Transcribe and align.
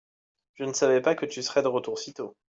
je 0.55 0.63
ne 0.63 0.73
savais 0.73 0.99
pas 0.99 1.13
que 1.13 1.27
tu 1.27 1.43
serais 1.43 1.61
de 1.61 1.67
retour 1.67 1.99
si 1.99 2.11
tôt. 2.15 2.35